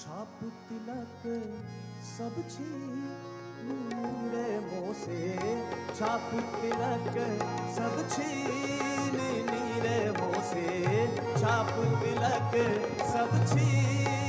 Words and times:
छाप 0.00 0.36
तिलक, 0.66 1.24
सब 2.10 2.36
छीन 2.50 3.02
रे 4.34 4.44
मोसे। 4.60 5.18
छाप 5.98 6.30
तिलक, 6.54 7.18
सब 7.76 7.98
छीन 8.12 9.18
रे 9.84 9.98
मोसे। 10.18 10.64
छाप 11.36 11.74
तिलक, 12.00 12.56
सब 13.12 13.36
छीन 13.52 14.19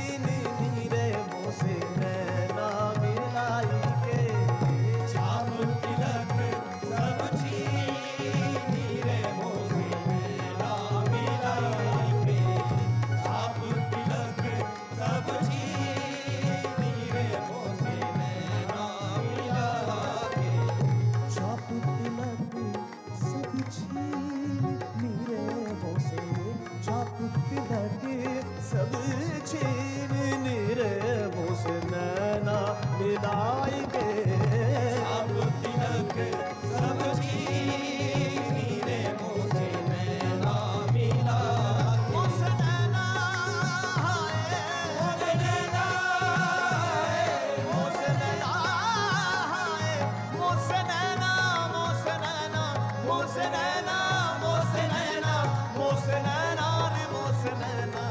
Mosenena, 53.32 54.36
Mosenena, 54.42 55.34
Mosenena, 55.74 56.66
Mosenena, 57.12 58.01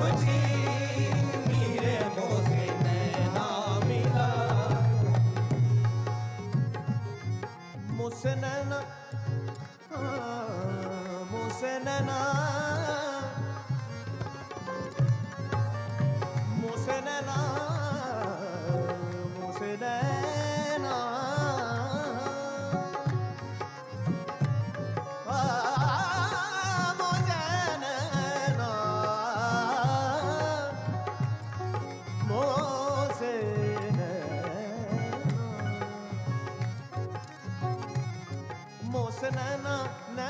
But 0.00 0.18
he 0.22 0.39
na 39.28 39.28
na 39.64 39.74
na 40.16 40.29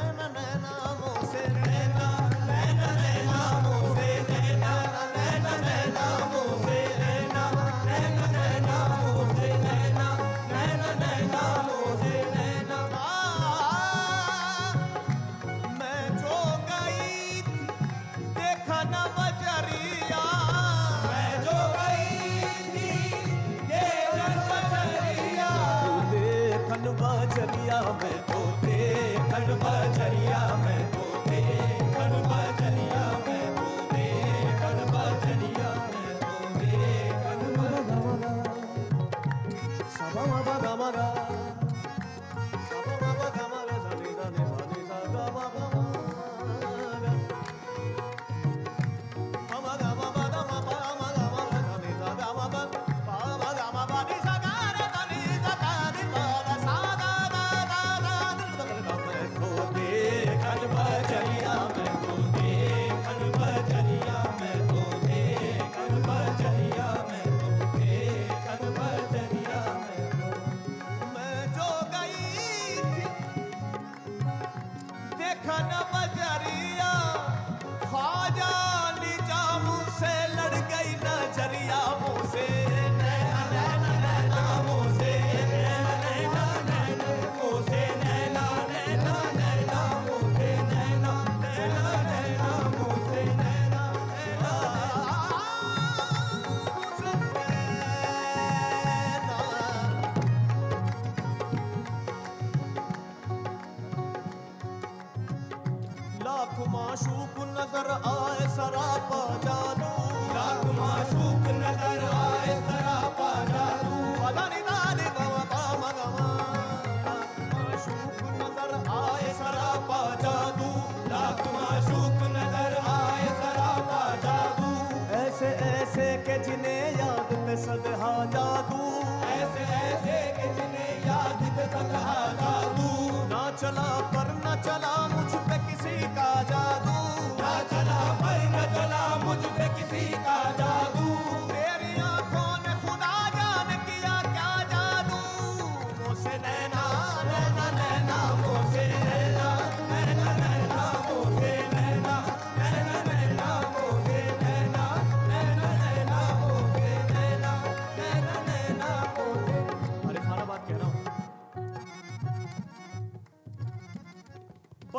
I 135.11 135.17
want 135.17 135.31
to 135.31 135.50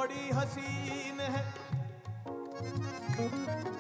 बड़ी 0.01 0.30
हसीन 0.33 1.19
है। 1.21 1.42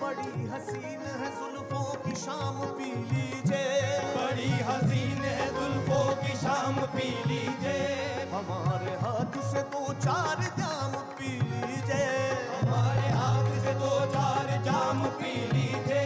बड़ी 0.01 0.43
हसीन 0.51 1.05
है 1.21 1.29
जुल्फों 1.37 1.93
की 2.03 2.13
शाम 2.15 2.59
पी 2.77 2.89
लीजिए। 3.11 3.79
बड़ी 4.15 4.51
हसीन 4.67 5.23
है 5.23 5.47
जुल्फों 5.47 6.05
की 6.21 6.35
शाम 6.37 6.77
पी 6.93 7.07
लीजिए। 7.29 8.29
हमारे 8.33 8.93
हाथ 9.01 9.41
से 9.49 9.61
दो 9.73 9.83
चार 10.05 10.43
जाम 10.59 10.93
पी 11.17 11.31
लीजिए। 11.41 12.05
हमारे 12.53 13.09
हाथ 13.17 13.49
से 13.65 13.73
दो 13.81 13.93
चार 14.13 14.61
जाम 14.65 15.03
पी 15.17 15.33
लीजिए। 15.53 16.05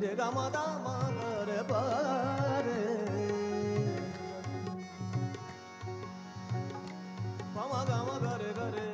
re 0.00 0.14
rama 0.18 0.50
dama 0.54 0.96
re 1.48 1.60
pa 1.70 1.80
re 2.66 2.78
pama 7.54 7.80
gama 7.88 8.14
gare 8.24 8.50
gare 8.58 8.86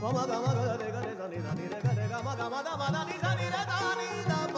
Gama 0.00 0.26
gama 0.26 0.50
gare 0.54 0.90
gare 0.92 1.12
zani 1.18 1.38
zani 1.44 1.64
re 1.72 1.78
gare 1.84 2.04
gama 2.08 2.32
gama 2.36 2.62
dama 2.64 2.86
dani 2.94 3.16
zani 3.22 3.46
re 3.54 3.62
dani 3.70 4.08
dama 4.28 4.49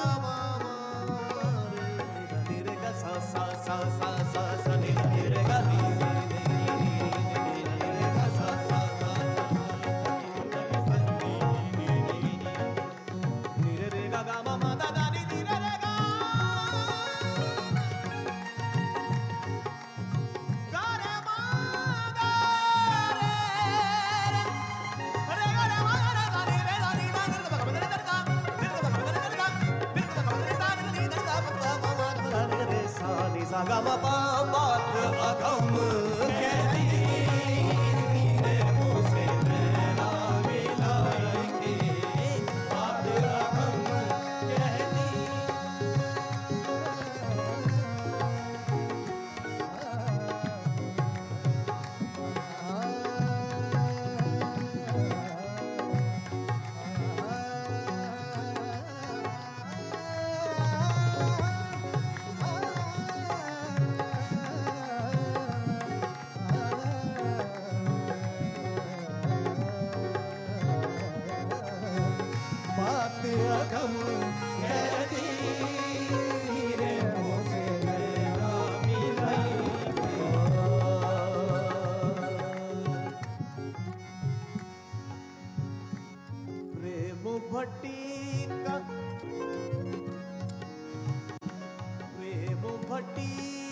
भट्टी 92.93 93.72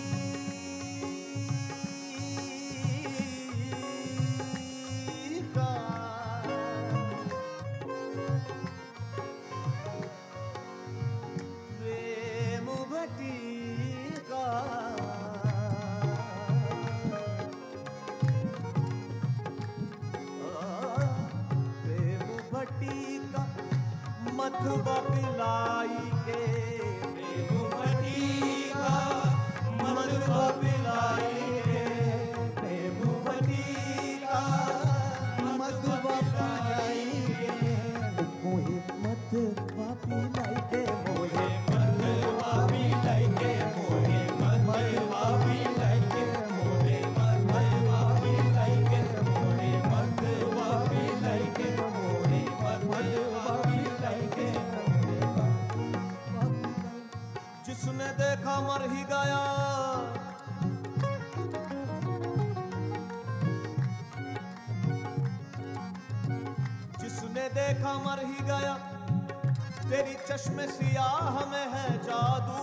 तेरी 69.90 70.12
चश्मे 70.26 70.64
सियाह 70.68 71.38
में 71.50 71.66
है 71.70 71.86
जादू। 72.02 72.60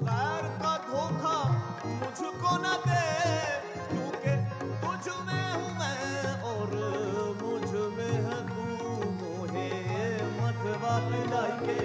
गैर 0.00 0.46
का 0.60 0.70
धोखा 0.84 1.34
मुझको 1.84 2.52
न 2.56 2.70
दे, 2.86 3.02
क्योंकि 3.90 4.32
तुझ 4.80 5.04
में 5.26 5.44
हूँ 5.52 5.68
मैं 5.80 6.32
और 6.50 6.72
मुझमें 7.42 8.16
है 8.24 8.38
तू। 8.48 8.64
मोहे 9.20 9.68
मत 10.38 10.64
वापिलाई 10.84 11.52
के 11.60 11.78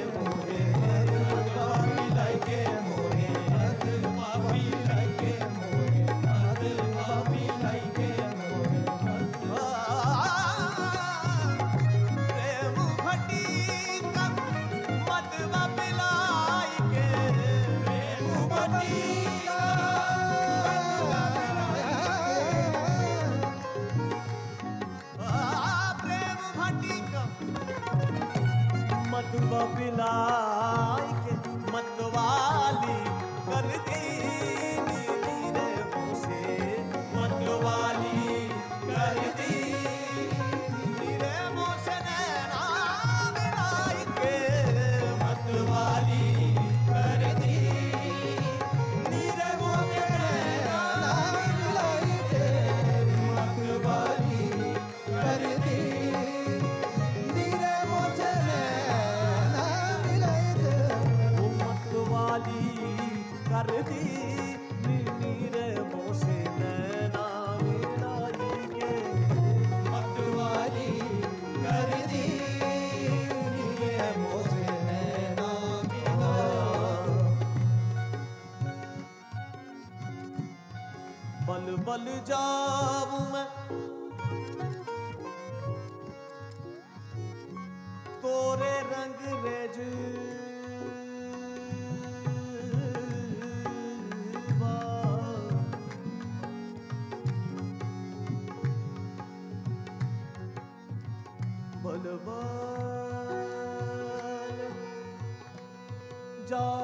Jai 106.49 106.76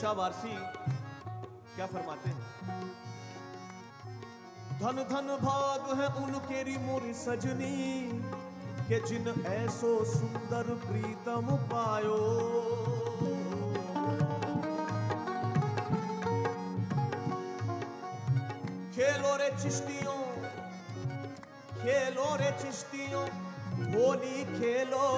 शाह 0.00 0.12
वारसी 0.12 0.48
क्या 1.76 1.86
फरमाते 1.86 2.30
हैं? 2.30 2.42
धन 4.80 4.98
धन 5.10 5.30
भाग 5.42 5.86
है 6.00 6.06
उनकेरी 6.22 6.76
मोरी 6.78 7.12
सजनी, 7.14 7.78
के 8.88 8.98
जिन 9.06 9.26
ऐसो 9.46 9.92
सुंदर 10.04 10.70
प्रीतम 10.84 11.50
पायो। 11.72 12.20
खेलो 18.94 19.34
रे 19.36 19.50
चिश्तियों, 19.62 20.18
खेलो 21.74 22.28
रे 22.36 22.50
चिश्तियों, 22.62 23.24
होली 23.90 24.44
खेलो 24.54 25.08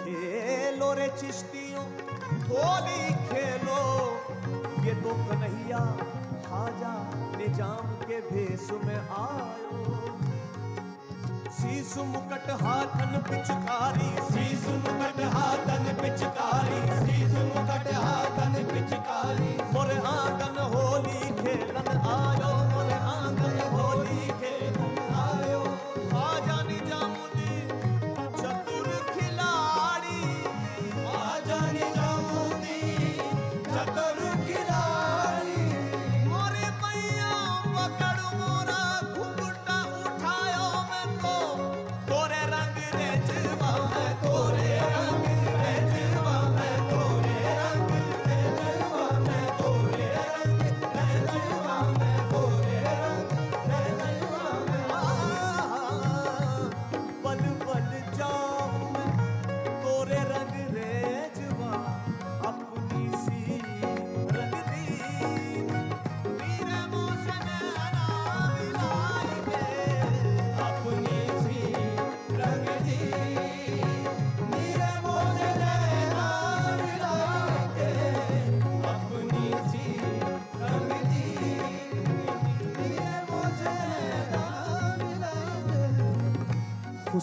खेलो 0.00 0.92
रे 0.92 1.08
चिश्तियों। 1.20 2.03
होली 2.48 3.02
खेलो, 3.28 3.82
ये 4.84 4.94
तो 5.02 5.14
कन्हैया 5.28 5.80
खाजा 6.46 6.94
निज़ाम 7.36 7.94
के 8.04 8.20
भेष 8.30 8.70
में 8.84 9.00
आयो। 9.18 9.82
शीशु 11.56 12.04
मुकट 12.04 12.50
हाथन 12.62 13.12
पिचकारी 13.28 14.10
शीशु 14.28 14.72
मुकट 14.84 15.20
हाथन 15.34 15.92
पिचकारी 16.00 16.80
शीशु 17.00 17.44
मुकट 17.46 17.88
हाथन 18.04 18.62
पिचकारी। 18.72 19.52
और 19.78 19.92
आँगन 20.06 20.58
होली 20.74 21.20
खेलन 21.40 21.93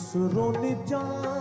खुसरो 0.01 0.45
निज़ाम 0.51 1.40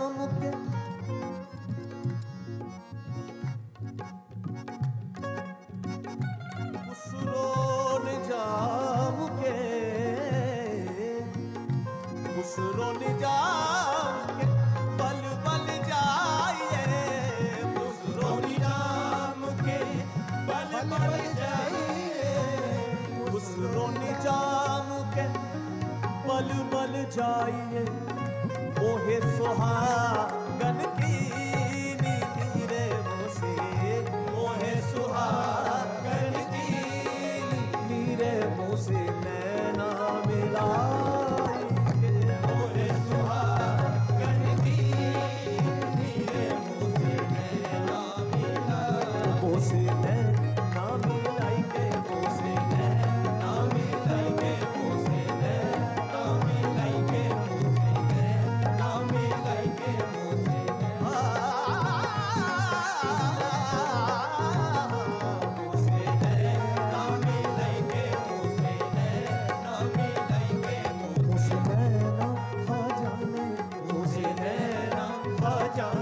जा 75.75 76.00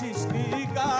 te 0.00 0.10
explicar. 0.10 0.93